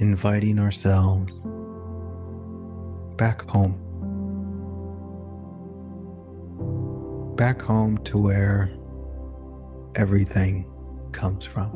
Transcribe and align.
inviting 0.00 0.58
ourselves 0.58 1.38
back 3.16 3.48
home. 3.48 3.89
Back 7.40 7.62
home 7.62 7.96
to 8.04 8.18
where 8.18 8.70
everything 9.94 10.70
comes 11.10 11.46
from. 11.46 11.70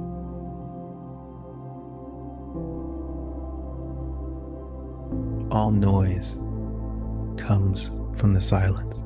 All 5.50 5.70
noise 5.70 6.34
comes 7.38 7.86
from 8.14 8.34
the 8.34 8.42
silence. 8.42 9.02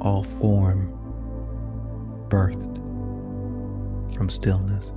All 0.00 0.22
form 0.22 0.96
birthed 2.28 2.78
from 4.14 4.28
stillness. 4.28 4.92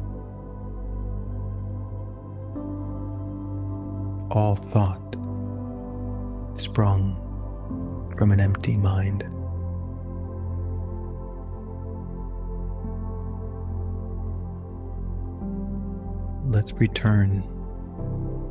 all 4.32 4.56
thought 4.56 5.16
sprung 6.58 7.25
from 8.18 8.32
an 8.32 8.40
empty 8.40 8.78
mind. 8.78 9.24
Let's 16.46 16.74
return 16.74 17.44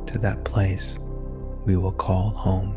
to 0.07 0.19
that 0.19 0.43
place 0.45 0.99
we 1.65 1.77
will 1.77 1.91
call 1.91 2.29
home. 2.29 2.75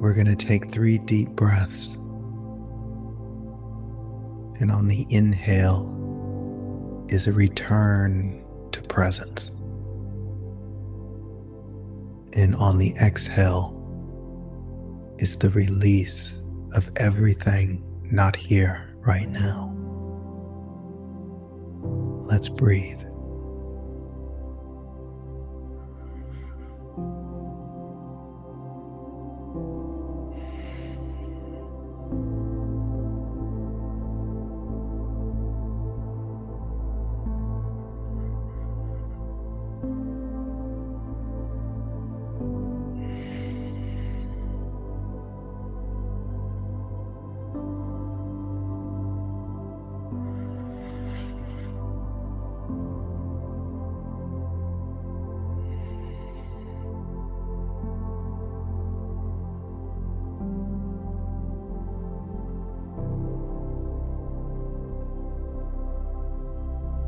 We're 0.00 0.14
going 0.14 0.26
to 0.26 0.36
take 0.36 0.70
three 0.70 0.98
deep 0.98 1.30
breaths. 1.30 1.94
And 4.60 4.70
on 4.70 4.86
the 4.86 5.06
inhale 5.08 5.90
is 7.08 7.26
a 7.26 7.32
return 7.32 8.43
presence. 8.94 9.50
And 12.32 12.54
on 12.56 12.78
the 12.78 12.94
exhale 13.00 13.72
is 15.18 15.36
the 15.36 15.50
release 15.50 16.40
of 16.74 16.90
everything 16.96 17.84
not 18.10 18.36
here 18.36 18.96
right 19.00 19.28
now. 19.28 19.72
Let's 22.24 22.48
breathe. 22.48 23.02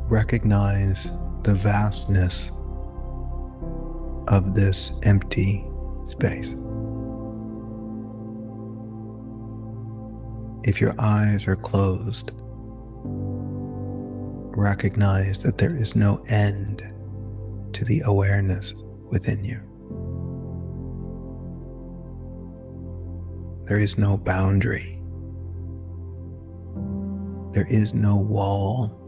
Recognize 0.09 1.11
the 1.43 1.53
vastness 1.53 2.51
of 4.27 4.55
this 4.55 4.99
empty 5.03 5.65
space. 6.05 6.53
If 10.63 10.81
your 10.81 10.93
eyes 10.99 11.47
are 11.47 11.55
closed, 11.55 12.31
recognize 14.57 15.43
that 15.43 15.57
there 15.57 15.75
is 15.75 15.95
no 15.95 16.23
end 16.29 16.81
to 17.73 17.85
the 17.85 18.01
awareness 18.05 18.73
within 19.09 19.45
you. 19.45 19.61
There 23.67 23.79
is 23.79 23.97
no 23.97 24.17
boundary. 24.17 25.01
There 27.53 27.67
is 27.69 27.93
no 27.93 28.17
wall 28.17 29.06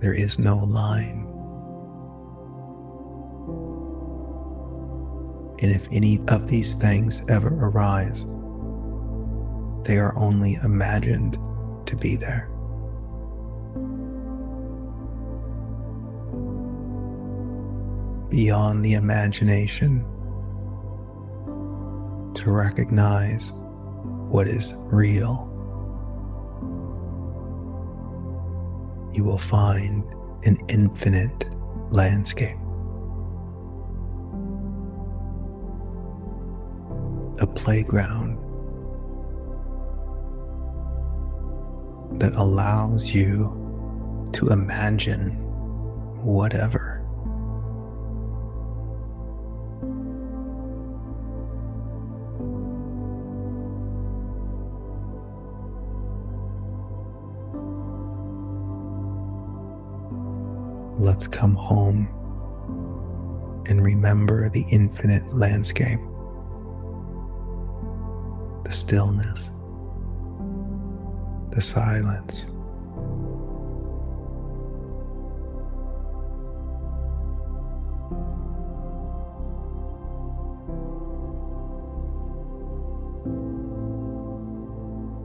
There 0.00 0.14
is 0.14 0.38
no 0.38 0.56
line. 0.56 1.26
And 5.62 5.70
if 5.70 5.86
any 5.92 6.20
of 6.28 6.48
these 6.48 6.72
things 6.72 7.22
ever 7.28 7.48
arise, 7.48 8.24
they 9.84 9.98
are 9.98 10.16
only 10.16 10.54
imagined 10.64 11.38
to 11.86 11.96
be 11.96 12.16
there. 12.16 12.48
Beyond 18.30 18.82
the 18.84 18.94
imagination, 18.94 20.00
to 22.34 22.50
recognize 22.50 23.52
what 24.30 24.48
is 24.48 24.72
real. 24.76 25.49
You 29.12 29.24
will 29.24 29.38
find 29.38 30.04
an 30.44 30.56
infinite 30.68 31.46
landscape. 31.90 32.56
A 37.40 37.46
playground 37.46 38.38
that 42.20 42.34
allows 42.36 43.12
you 43.14 43.56
to 44.32 44.48
imagine 44.50 45.30
whatever. 46.22 46.99
Let's 61.00 61.26
come 61.26 61.54
home 61.54 62.06
and 63.68 63.82
remember 63.82 64.50
the 64.50 64.66
infinite 64.70 65.32
landscape, 65.32 65.98
the 68.64 68.70
stillness, 68.70 69.50
the 71.52 71.62
silence. 71.62 72.48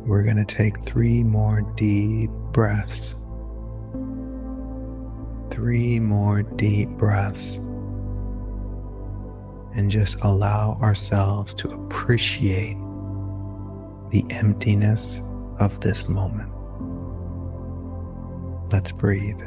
We're 0.08 0.24
going 0.24 0.38
to 0.38 0.46
take 0.46 0.82
three 0.84 1.22
more 1.22 1.62
deep 1.76 2.30
breaths 2.54 3.16
three 5.56 6.02
more 6.02 6.42
deep 6.42 6.90
breaths 6.90 7.56
and 9.74 9.90
just 9.90 10.22
allow 10.22 10.78
ourselves 10.82 11.54
to 11.54 11.70
appreciate 11.70 12.76
the 14.10 14.26
emptiness 14.32 15.22
of 15.62 15.80
this 15.80 16.10
moment. 16.10 16.52
Let's 18.70 18.92
breathe. 18.92 19.40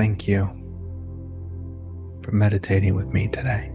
Thank 0.00 0.26
you 0.26 0.46
for 2.22 2.32
meditating 2.32 2.94
with 2.94 3.08
me 3.08 3.28
today. 3.28 3.70